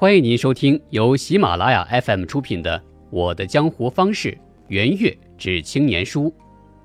[0.00, 2.78] 欢迎您收听由喜马拉雅 FM 出品的
[3.10, 4.30] 《我的江湖方式·
[4.68, 6.22] 圆月之青年书》，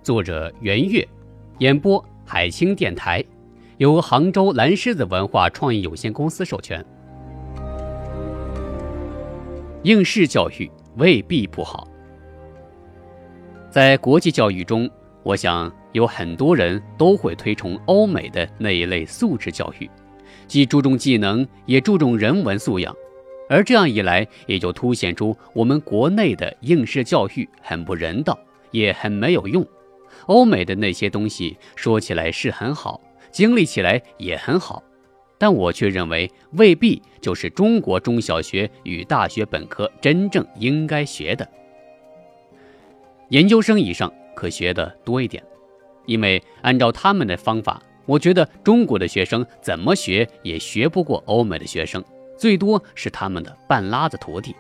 [0.03, 1.07] 作者圆月，
[1.59, 3.23] 演播海清电台，
[3.77, 6.85] 由杭州蓝狮子文化创意有限公司授权。
[9.83, 11.87] 应试教育未必不好，
[13.69, 14.91] 在国际教育中，
[15.23, 19.89] 我想有很多人都会推崇欧美的那一类素质教育，
[20.47, 22.93] 既注重技能，也注重人文素养。
[23.47, 28.37] 而这样一来，也就凸显出我们国内的应试教育很不人道，
[28.71, 29.65] 也很没有用。
[30.27, 32.99] 欧美的那些东西说起来是很好，
[33.31, 34.81] 经历起来也很好，
[35.37, 41.47] 但我却认为未必就是中国中小学与大学本科真正应该学的。
[43.29, 45.43] 研究生以上可学的多一点，
[46.07, 52.03] 因为按照他们的方法，我觉得中国的学生怎么学也学不过欧美的学生。
[52.37, 54.55] 最多是他们的半拉子徒弟。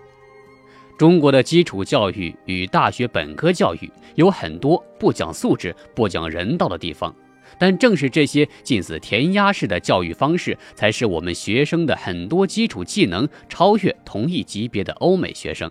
[0.97, 7.13] 中国的基础教育与大学本科教育有很多不讲素质、不讲人道的地方，
[7.59, 15.69] 但正是这些近似填鸭式的教育方式，才使我们学生的很多基础技能超越同一级别的欧美学生。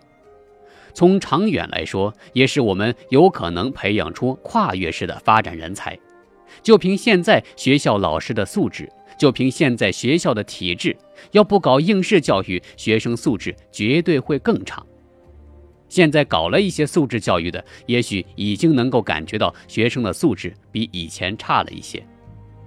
[0.92, 5.98] 从长远来说，也是我们有可能培养出跨越式的发展人才。
[6.62, 8.88] 就凭现在学校老师的素质。
[9.18, 10.96] 就凭现在学校的体制，
[11.32, 14.84] 要不搞应试教育，学生素质绝对会更差。
[15.88, 22.04] 现在搞了一些素质教育的，也许已经能够感觉到学生的素质比以前差了一些。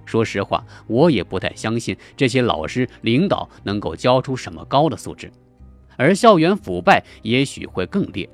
[0.06, 5.30] 说实话，我也不太相信这些老师领导能够教出什么高的素质，
[5.98, 8.26] 而校园腐败也许会更烈。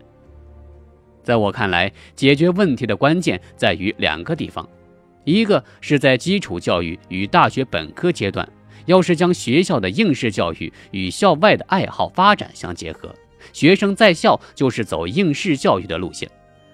[1.24, 4.68] 在我看来，解决问题的关键在于两个地方。
[5.24, 8.48] 一个是在基础教育与大学本科阶段，
[8.86, 13.14] 要是将学校的应试教育与校外的爱好发展相结合，
[13.52, 16.30] 学生在校就是走应试教育的路线，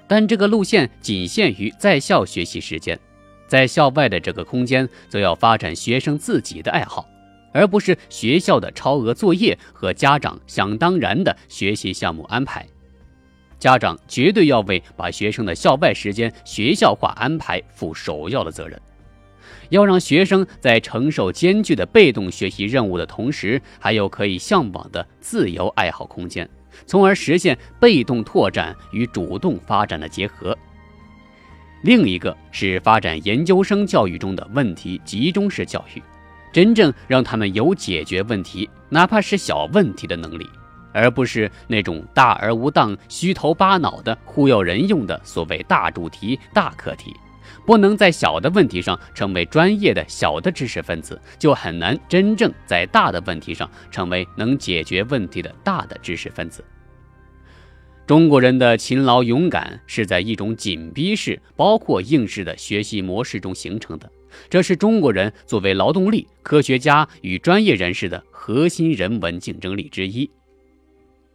[0.08, 2.98] 但这个路线仅限于在校学习时间，
[3.46, 7.08] 在校外的这个空间则要发展学生自己的爱好，
[7.52, 12.66] 而不是学校的超额作业和家长想当然的学习项目安排。
[13.60, 18.80] 家长绝对要为把学生的校外时间学校化安排负首要的责任，
[19.68, 26.48] 要让学生在承受艰巨的被动学习任务的同时，还有可以向往的自由爱好空间，
[26.86, 30.56] 从而实现被动拓展与主动发展的结合。
[31.82, 36.02] 另一个是发展研究生教育中的问题集中式教育，
[36.50, 40.48] 真正让他们有解决问题，哪怕是小问题的能力。
[40.92, 47.14] 而不是那种大而无当、虚头巴脑的忽悠人用的所谓大主题、大课题，
[47.66, 56.64] 不能在小的问题上成为专业的小的知识分子，就很难真正在大的问题上成为能解决问题的大的知识分子。
[58.06, 64.10] 中国人的勤劳勇敢是在一种紧逼式、包括应试的学习模式中形成的，
[64.48, 70.28] 这是中国人作为劳动力、科学家与专业人士的核心人文竞争力之一。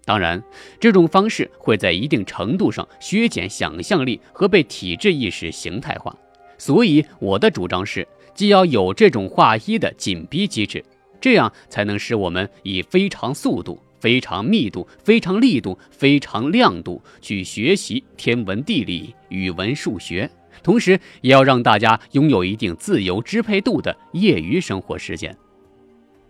[0.05, 0.41] 当然，
[0.79, 6.15] 这种方式会在一定程度上削减想象力和被体制意识形态化，
[6.59, 10.83] 所以我的主张是，既要有这种划一的紧逼机制，
[11.19, 20.29] 这样才能使我们以非常速度、非常密度、非常力度、非常亮度去学习天文地理、语文数学，
[20.61, 25.35] 同时也要让大家拥有一定自由支配度的业余生活时间。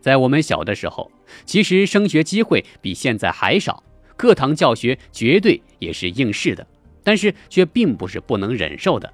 [0.05, 1.11] 在我们小的时候，
[1.45, 3.81] 其实升学机会比现在还少，
[4.15, 6.63] 课堂教学绝对也是应试的，
[7.03, 9.11] 但是却并不是不能忍受的。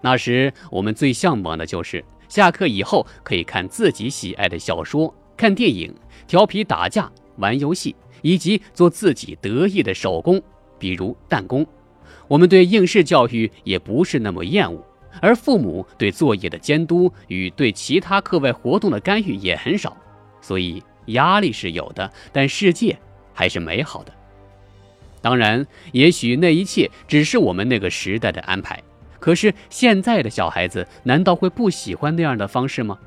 [0.00, 5.92] 那时我们最向往的就是下课以后可以看自己喜爱的小说、看电影、
[6.28, 10.40] 调皮打架、玩游戏，以及做自己得意的手工，
[10.78, 11.66] 比如弹弓。
[12.28, 14.86] 我们对应试教育也不是那么厌恶，
[15.20, 19.96] 而父母对作业的监督与对其他课外活动的干预也很少。
[20.42, 22.98] 所以压力是有的，但世界
[23.32, 24.12] 还是美好的。
[25.22, 28.82] 当然，也许那一切只是我们那个时代的安排。
[29.20, 32.98] 可是现在的小孩子难道会不喜欢那样的方式吗？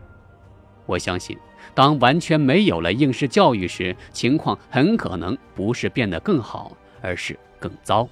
[0.85, 1.37] 我相信，
[1.73, 6.71] 当完全没有了应试教育时，情况很可能不是变得更好，
[7.01, 8.07] 而是更糟。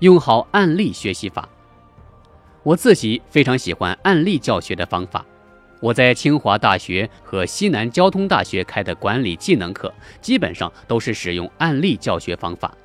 [0.00, 1.48] 用好案例学习法，
[2.64, 5.24] 我自己非常喜欢案例教学的方法。
[5.80, 12.76] 我在清华大学和西南交通大学开的管理技能课，基本上都是使用案例教学方法。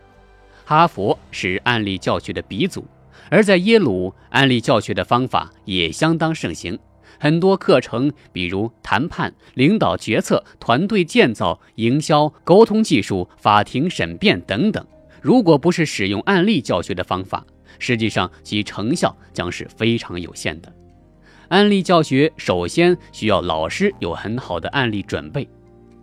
[0.64, 2.86] 哈佛是案例教学的鼻祖，
[3.30, 6.78] 而在耶鲁，案例教学的方法也相当盛行。
[7.20, 14.86] 很多课程，比如谈判、领导决策、团队建造、营销、沟通技术、法庭审辩等等，
[15.22, 17.46] 如果不是使用案例教学的方法，
[17.80, 20.72] 实际上其成效将是非常有限的。
[21.50, 25.48] 案例教学首先需要老师有很好的案例准备，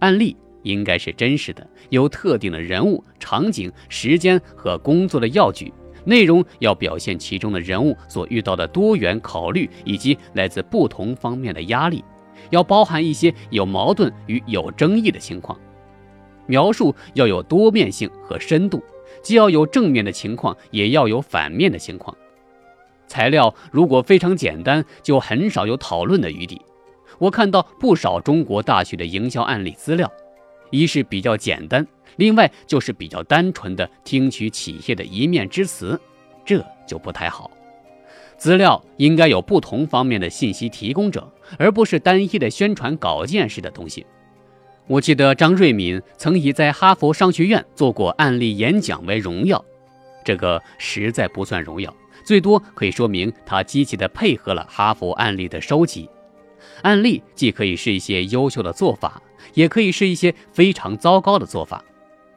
[0.00, 5.72] 案例应该是真实的，有特定的人物、场景、时间和工作的要举。
[6.04, 12.02] 内容要表现其中的人物所遇到的多元考虑以及来自不同方面的压力，
[12.50, 15.58] 要包含一些有矛盾与有争议的情况。
[16.46, 18.82] 描述要有多面性和深度，
[19.22, 22.16] 既要有正面的情况，也要有反面的情况。
[23.10, 26.62] 材料如果非常简单，就很少有讨论的余地。
[27.18, 30.08] 我看到不少中国大学的营销案例资料，
[30.70, 31.84] 一是比较简单。
[32.16, 36.00] 另外就是比较单纯的听取企业的一面之词，
[36.44, 37.50] 这就不太好。
[38.38, 41.28] 资料应该有不同方面的信息提供者，
[41.58, 44.06] 而不是单一的宣传稿件式的东西。
[44.86, 49.64] 我记得张瑞敏曾以在哈佛商学院做过案例演讲为荣耀，
[50.24, 56.08] 这个实在不算荣耀，最多可以说明他积极的配合了哈佛案例的收集。
[56.82, 59.22] 案例既可以是一些优秀的做法，
[59.54, 61.84] 也可以是一些非常糟糕的做法。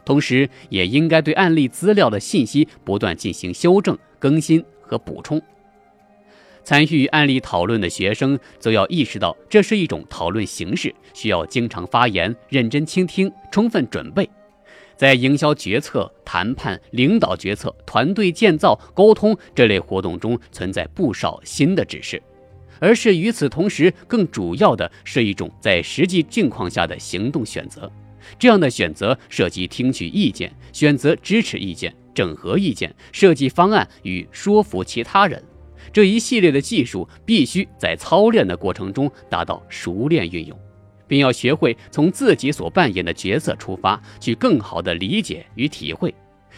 [0.05, 5.41] 同时，也应该对案例资料的信息不断进行修正、更新和补充。
[6.65, 14.29] 参与案例讨论的学生则要意识到，这是一种讨论形式，需要经常发言、认真倾听、充分准备。
[14.95, 22.21] 在营销决策、谈判、领导决策、团队建造、沟通这类活动中，存在不少新的指示，
[22.79, 27.91] 而是与此同时，更主要的是一种在实际境况下的行动选择。
[28.39, 35.43] 这样的选择涉及听取意见、选择支持意见、整合意见、设计方案与说服其他人，
[35.91, 40.57] 这一系列的技术必须在操练的过程中达到熟练运用，
[41.07, 46.13] 并要学会从自己所扮演的角色出发，去更好的理解与体会。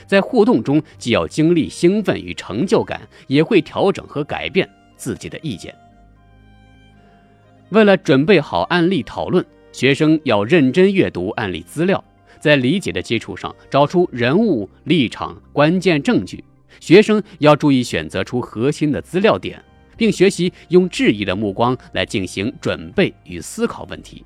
[0.06, 5.74] 在互动中，既要经历兴奋与成就感，也会调整和改变自己的意见。
[7.70, 9.46] 为了准备好案例讨论。
[9.72, 12.02] 学生要认真阅读案例资料，
[12.40, 16.42] 在理解的基础上找出人物立场、关键证据。
[16.80, 19.62] 学生要注意选择出核心的资料点，
[19.98, 24.24] 并学习用质疑的目光来进行准备与思考问题。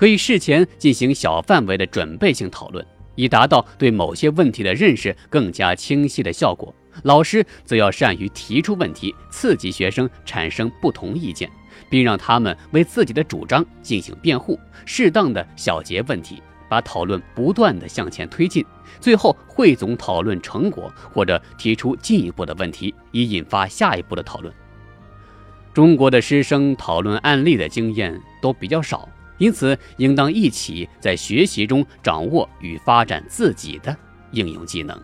[0.00, 2.82] 可以事前进行小范围的准备性讨论，
[3.16, 6.74] 以达到对某些问题的认识更加清晰的效果。
[7.02, 11.50] 老师则要善于提出问题，刺激学生产生不同意见。
[11.90, 18.64] 并让他们为自己的主张进行辩护，适当的小结问题，把讨论不断的向前推进，
[19.00, 24.50] 最后汇总讨论成果，或者提出进一步的问题，以引发下一步的讨论。
[25.74, 29.06] 中国的师生讨论案例的经验都比较少，
[29.40, 33.96] 因此应当一起在学习中掌握与发展自己的
[34.32, 34.96] 应用技能。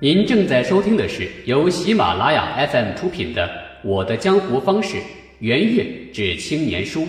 [0.00, 3.50] 您正在收听的是由喜马拉雅 FM 出品的。
[3.82, 4.96] 我的江湖方式，
[5.40, 7.06] 圆月至青年书，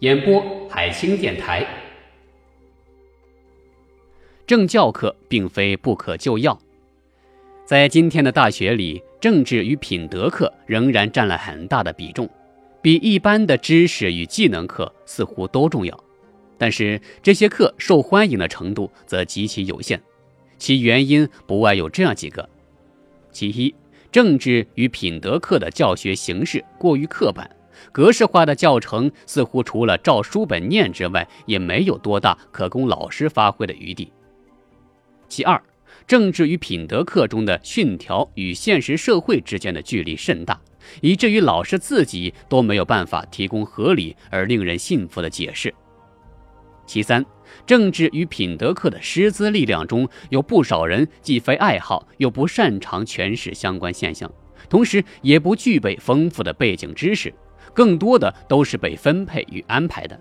[0.00, 1.66] 演播海清电台。
[4.46, 6.58] 政教课并非不可救药，
[7.64, 12.28] 在今天的大学里，政治与品德课仍然占了很大的比重，
[12.86, 16.04] 比一般的知识与技能课似乎都重要。
[16.56, 20.00] 但是这些课受欢迎的程度则极其有限，
[20.56, 22.48] 其原因不外有这样几个：
[23.32, 23.74] 其一。
[24.12, 27.50] 政治与品德课的教学形式过于刻板，
[27.90, 34.12] 格式化的教程似乎除了照书本念之外，也没有多大可供老师发挥的余地。
[35.28, 35.60] 其二，
[36.06, 40.60] 政治与品德课中的训条与现实社会之间的距离甚大，
[41.00, 45.72] 以至于老师自己都没有办法提供合理而令人信服的解释。
[46.86, 47.24] 其三，
[47.66, 54.30] 政治与品德课的师资力量中有不少人既非爱好，又不擅长诠释相关现象，
[54.68, 57.34] 同时也不具备丰富的背景知识，
[57.74, 60.16] 更多的都是被分配与安排的，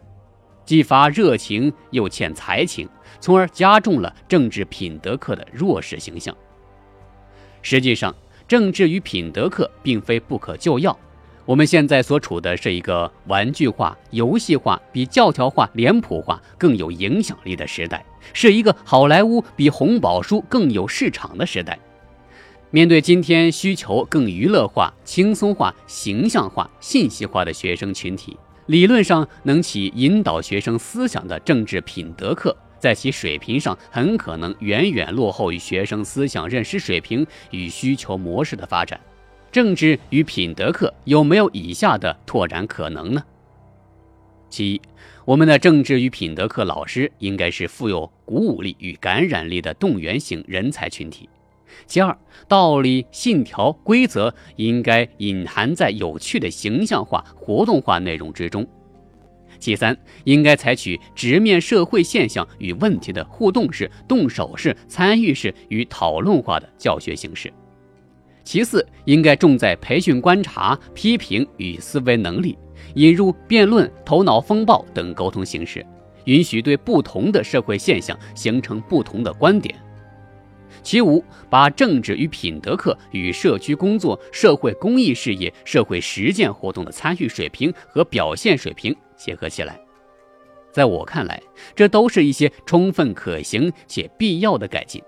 [0.66, 6.36] 既乏热情又欠才情，从而加重了政治品德课的弱势形象。
[7.62, 8.16] 实际上，
[8.48, 10.98] 政治与品德课并非不可救药。
[11.46, 21.78] 我们现在所处的是一个玩具化、游戏化、比教条化、脸谱化更有影响力的时代，是一个好莱坞比红宝书更有市场的时代。
[22.72, 28.36] 面对今天需求更娱乐化、轻松化、形象化、信息化的学生群体，
[28.66, 39.00] 理论上能起引导学生思想的政治品德课，在其水平上很可能远远落后于学生思想认识水平与需求模式的发展。
[39.52, 43.24] 政治与品德课有没有以下的拓展可能呢？
[44.52, 44.82] 其一，
[45.26, 51.28] 我们的政治与品德课老师应该是富有鼓舞力与感染力的动员型人才群体。
[51.88, 52.16] 其二，
[52.48, 58.64] 道理、信条、规则应该隐含在有趣的形象化、活动化内容之中。
[59.60, 67.52] 其三，应该采取直面社会现象与问题的互动式、动手式、参与式与讨论化的教学形式。
[68.44, 72.58] 其四，应该重在培训观察、批评与思维能力，
[72.94, 75.84] 引入辩论、头脑风暴等沟通形式，
[76.26, 79.76] 允许对不同的社会现象形成不同的观点。
[80.86, 89.80] 其五，把政治与品德课与社区工作、社会公益事业、社会实践活动的参与水平和表现水平结合起来。
[90.72, 91.42] 在我看来，
[91.76, 95.02] 这都是一些充分可行且必要的改进。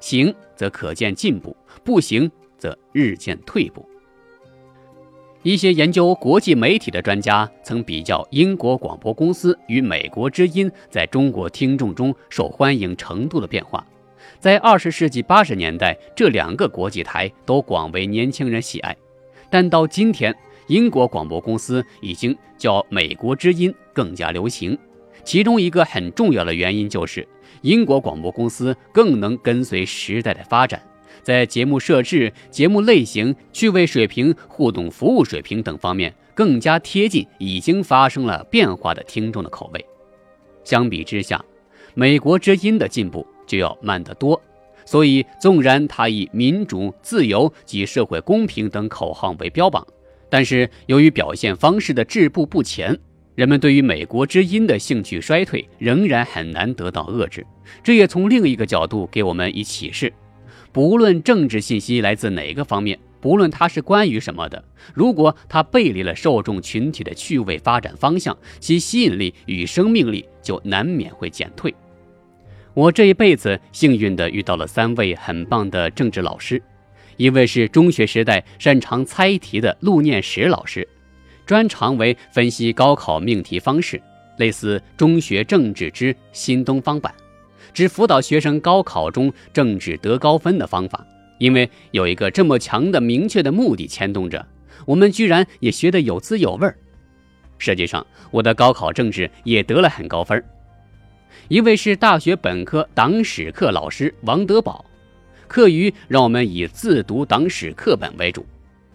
[0.00, 3.88] 行则可见进步，不行则日渐退步。
[5.42, 13.84] 一些研究国际媒体的专家曾比较英国广播公司与美国之音在中国听众中受欢迎程度的变化。
[14.38, 18.96] 在二十世纪八十年代，这两个国际台都广为年轻人喜爱，
[19.50, 20.34] 但到今天，
[20.66, 24.76] 英国广播公司已经较美国之音更加流行。
[25.24, 27.26] 其中一个很重要的原因就是，
[27.60, 30.82] 英国广播公司更能跟随时代的发展，
[31.22, 39.86] 在节目设置、节目类型、趣味水平、互动服务水平等方面，更加贴近已经发生了变化的听众的口味。
[40.64, 41.44] 相比之下，
[41.94, 43.24] 美国之音的进步。
[43.46, 44.40] 就要慢得多，
[44.84, 49.86] 所以纵然他以民主、自由及社会公平等口号为标榜，
[50.28, 52.98] 但是由于表现方式的质步不前，
[53.34, 57.46] 人们对于美国之音的兴趣衰退仍然很难得到遏制。
[57.82, 60.12] 这也从另一个角度给我们以启示：
[60.72, 64.62] 不论政治信息来自哪个方面，不论它是关于什么的，
[64.94, 71.74] 如果它背离了受众群体的趣味发展方向，其吸引力与生命力就难免会减退。
[72.74, 76.60] 我这一辈子幸运地遇到了三位很棒的政治老师，
[77.18, 80.88] 一位是中学时代擅长猜题的陆念石老师，
[81.44, 84.00] 专长为分析高考命题方式，
[84.38, 87.12] 类似《中学政治之新东方版》，
[87.74, 91.06] 只辅导学生高考中政治得高分的方法。
[91.36, 94.46] 因为有一个这么强的明确的目的牵动着，
[94.86, 96.74] 我们居然也学得有滋有味儿。
[97.58, 100.44] 实际上，我的高考政治也得了很高分儿。
[101.48, 104.84] 一位是大学本科党史课老师王德宝，
[105.48, 108.46] 课余让我们以自读党史课本为主，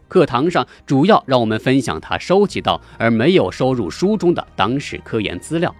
[0.07, 5.73] 课堂上主要让我们分享他收集到而没有收入书中的党史科研资料，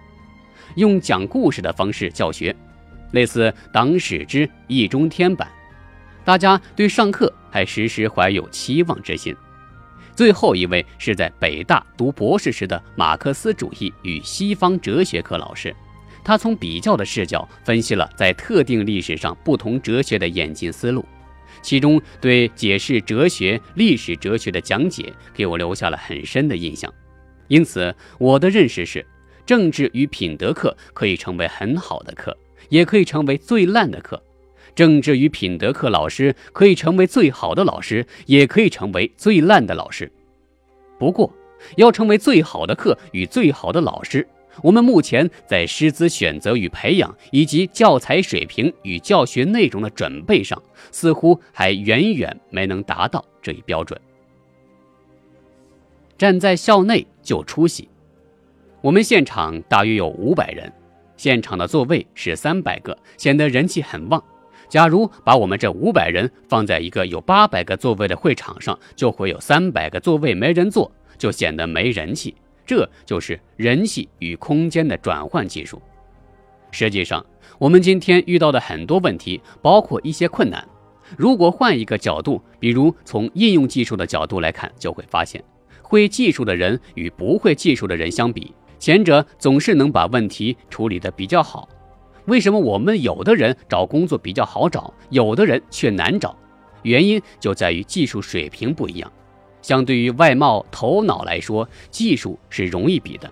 [0.76, 2.54] 用讲故事的方式教学，
[3.12, 5.48] 类似《党史之易中天版》，
[6.24, 9.34] 大家对上课还时时怀有期望之心。
[10.14, 15.74] 最后一位是在北大读博士时的马克思主义与西方哲学课老师。
[16.28, 21.02] 他从比较的视角分析了在特定历史上不同哲学的演进思路，
[21.62, 26.92] 其中对解释哲学、历史哲学的讲解给我留下了很深的印象。
[27.46, 29.06] 因此，我的认识是，
[29.46, 32.36] 政治与品德课可以成为很好的课，
[32.68, 34.18] 也可以成为最烂的课；
[34.74, 40.12] 政治与品德课老师可以成为最好的老师，也可以成为最烂的老师。
[40.98, 41.32] 不过，
[41.78, 44.28] 要成为最好的课与最好的老师。
[44.62, 50.60] 我们目前在师资选择与培养，以及教材水平与教学内容的准备上，
[50.90, 54.00] 似乎还远远没能达到这一标准。
[56.16, 57.88] 站在校内就出席，
[58.80, 60.72] 我们现场大约有五百人，
[61.16, 64.22] 现场的座位是三百个，显得人气很旺。
[64.68, 72.34] 假如把我们这五百人放在一个有八百个座位的会场上，就会有三百个座位没人坐，就显得没人气。
[72.68, 75.80] 这就是人气与空间的转换技术。
[76.70, 77.24] 实际上，
[77.58, 80.62] 我们今天遇到的很多问题，包括一些困难。
[81.16, 85.42] 如果换一个角度，比如从应用技术的角度来看，就会发现，
[85.80, 91.66] 会技术的人与不会技术的人相比，前者总是能把问题处理得比较好。
[92.26, 96.36] 为什么我们有的人找工作比较好找，有的人却难找？
[96.82, 99.10] 原因就在于技术水平不一样。
[99.68, 103.30] 相对于外貌、头脑来说，技术是容易比的。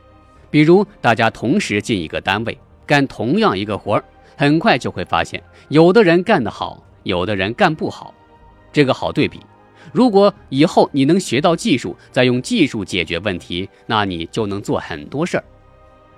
[0.50, 4.04] 比如，大家同时进一个单位干同样一个活儿，
[4.36, 8.12] 很快就会发现，有的人干得好，有的人干不好。
[8.70, 9.40] 这个好对比。
[9.94, 15.44] 如果以后你能学到技术，再用技术解决问题，那你就能做很多事儿。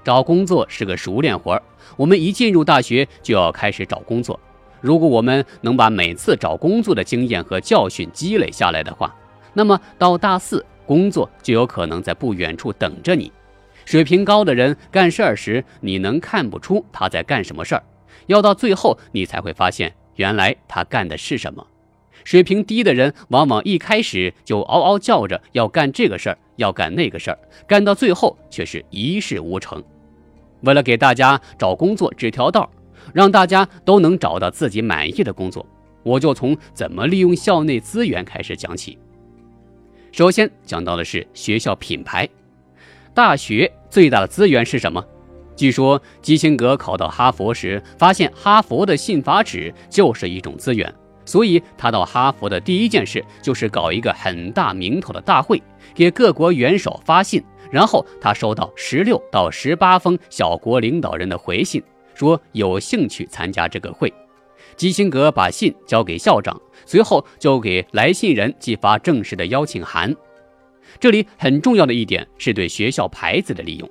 [0.02, 1.62] 找工作是个熟练活儿，
[1.96, 4.40] 我们一进入大学就要开始找工作。
[4.80, 9.14] 如果我们能把每次找工作的经验和教训积累下来的话，
[9.58, 13.32] 那么到大四，工作就有可能在不远处等着你。
[13.84, 17.82] 水平高的人干事儿时，你能看不出他在干什么事儿，
[18.28, 21.66] 要到最后你才会发现，原来他干的是什么。
[22.22, 29.82] 水平低的人往往一开始就嗷嗷叫着要干这个事儿，要干那个事儿，干到最后却是一事无成。
[30.60, 32.70] 为了给大家找工作指条道，
[33.12, 35.66] 让大家都能找到自己满意的工作，
[36.04, 38.96] 我就从怎么利用校内资源开始讲起。
[40.18, 42.28] 首先讲到的是学校品牌，
[43.14, 45.00] 大学最大的资源是什么？
[45.54, 50.92] 据说基辛格考到哈佛时，发现哈佛的信法纸就是一种资源。
[51.24, 55.62] 所以他到哈佛的第一件事就是搞一个很大名头的大会，
[55.94, 57.40] 给各国元首发信。
[57.70, 61.80] 然后他收到十六到十八封小国领导人的回信，
[62.16, 64.12] 说有兴趣参加这个会。
[64.76, 70.16] 基辛格把信交给校长，随后就给来信人寄发正式的邀请函。
[70.98, 73.86] 这里很重要的一点是对学校牌子的利用。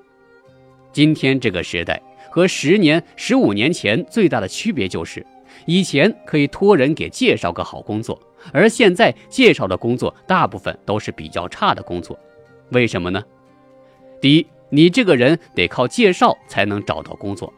[0.91, 2.01] 今天这个时代
[2.31, 5.23] 和十年、十五年前最大的区别就是。
[5.67, 8.19] 以前可以托人给介绍个好工作，
[8.51, 12.17] 而现在介绍的工作大部分都是比较差的工作，
[12.69, 13.23] 为什么呢？
[14.19, 17.51] 第一，你这个人得靠介绍才能找到工作；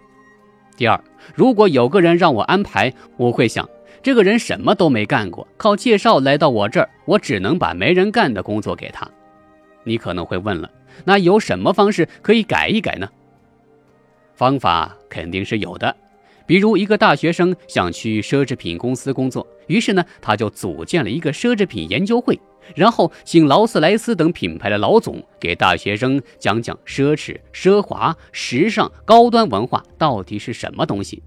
[0.78, 1.02] 第二，
[1.34, 3.68] 如果有个人让我安排，我会想，
[4.02, 9.10] 这个人什么都没干过，靠介绍来到我这儿，我只能把没人干的工作给他。
[9.84, 10.72] 你可能会问了，
[11.06, 13.10] 那有什么方式可以改一改呢？
[14.36, 15.96] 方法肯定是有的。
[16.46, 22.40] 比如一个大学生想去奢侈品公司工作，于是呢，他就组建了一个奢侈品研究会，
[22.76, 31.22] 然后请劳斯莱斯等品牌的老总给大学生讲讲奢侈、奢华、时尚、高端文化到底是什么东西。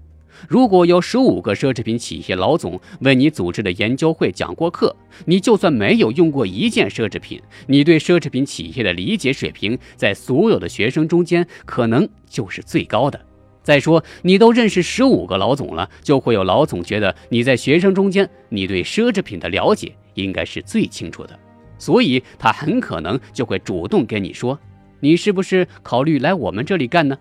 [0.47, 13.19] 如果有十五个奢侈品企业老总为你组织的研究会讲过课，你就算没有用过一件奢侈品，你对奢侈品企业的理解水平，在所有的学生中间可能就是最高的。
[13.61, 21.39] 再说，你都认识十五个老总了，就会有老总觉得你在学生中间，你对奢侈品的了解应该是最清楚的，
[21.77, 24.59] 所以他很可能就会主动跟你说，
[24.99, 27.17] 你是不是考虑来我们这里干呢？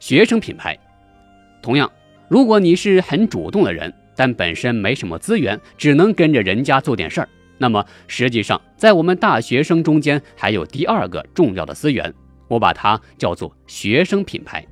[0.00, 0.76] 学生品牌，
[1.66, 1.90] 同样，
[2.28, 12.14] 如果你是很主动的人，但本身没什么资源，只能跟着人家做点事儿，那么实际上在我们大学生中间还有第二个重要的资源。
[12.46, 14.64] 我把它叫做学生品牌。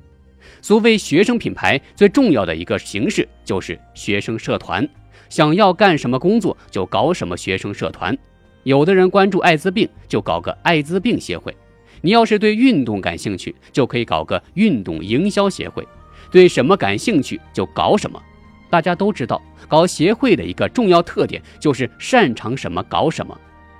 [0.61, 4.87] 所谓学生品牌，最重要的一个形式就是学生社团。
[5.27, 8.17] 想要干什么工作，就搞什么学生社团。
[8.63, 11.51] 有的人关注艾滋病，就搞个艾滋病协会；
[11.99, 15.85] 你要是对运动感兴趣，就可以搞个运动营销协会。
[16.31, 18.21] 对什么感兴趣就搞什么。
[18.69, 23.37] 大家都知道，搞协会的一个重要特点就是擅长什么搞什么。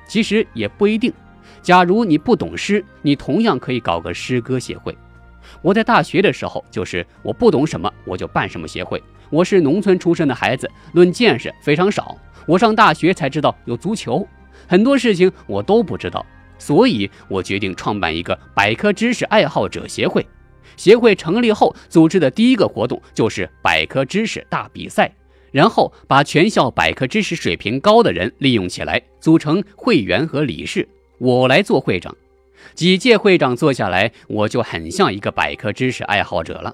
[0.08, 1.12] 其实也不一定。
[1.62, 4.96] 假如你不懂诗，你同样可以搞个诗歌协会。
[5.62, 9.02] 我在大学的时候，就是我不懂什么，我就办什么协会。
[9.32, 12.16] 我是农村出身的孩子，论见识非常少。
[12.48, 14.28] 我上大学才知道有足球，
[14.68, 16.24] 很多事情我都不知道，
[16.60, 20.26] 所以我决定创办一个百科知识爱好者协会。
[20.78, 25.12] 协会成立后，组织的第一个活动就是百科知识大比赛，
[25.52, 30.88] 然后把全校百科知识水平高的人利用起来，组成会员和理事。
[31.18, 32.16] 我来做会长，
[32.74, 36.74] 几届会长做下来，我就很像一个百科知识爱好者了。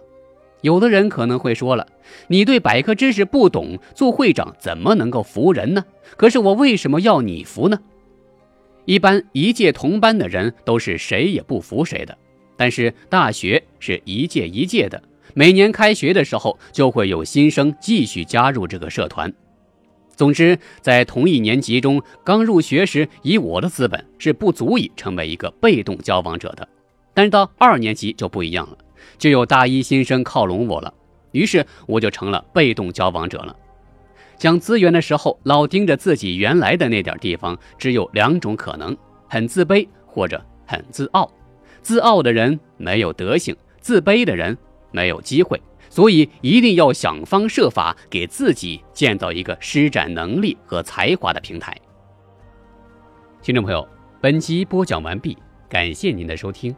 [0.62, 1.88] 有的人可能会说了，
[2.28, 5.86] 你对百科知识不懂，做会长怎么能够服人呢？
[6.18, 7.80] 可是我为什么要你服呢？
[8.86, 12.18] 一般一届同班的人都是谁也不服谁的，
[12.62, 15.02] 但是大学是一届一届的，
[15.34, 19.34] 每年开学的时候就会有新生继续加入这个社团。
[20.16, 26.70] 总之，在同一年级中，刚入学时，以我的资本是不足以成为一个被动交往者的。
[27.16, 28.78] 但是到二年级就不一样了，
[29.18, 30.94] 就有大一新生靠拢我了，
[31.32, 33.56] 于是我就成了被动交往者了。
[34.38, 38.96] 讲资源的时候，老盯着自己原来的那点地方，只有两种可能：
[39.28, 41.28] 很自卑或者很自傲。
[41.82, 44.58] 自傲的人没有德行，自卑的人
[44.92, 45.62] 没有机会。
[45.90, 51.76] 所以一定要想方设法给自己建造一个施展能力和才华的平台。
[53.42, 53.86] 听众朋友，
[54.22, 56.74] 本集播讲完毕，感谢您的收听。